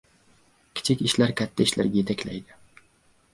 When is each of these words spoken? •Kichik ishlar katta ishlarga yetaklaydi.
•Kichik 0.79 1.03
ishlar 1.09 1.33
katta 1.41 1.67
ishlarga 1.69 1.99
yetaklaydi. 2.01 2.59